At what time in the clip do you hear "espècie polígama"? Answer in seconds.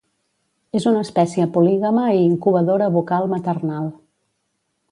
1.07-2.05